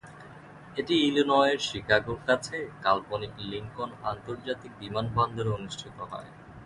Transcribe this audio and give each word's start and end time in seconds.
এটি 0.77 0.95
ইলিনয়ের 1.07 1.59
শিকাগোর 1.67 2.19
কাছে 2.27 2.55
কাল্পনিক 2.83 3.33
লিঙ্কন 3.49 3.89
আন্তর্জাতিক 4.11 4.71
বিমানবন্দরে 4.81 5.51
অনুষ্ঠিত 5.57 5.97
হয়। 6.11 6.29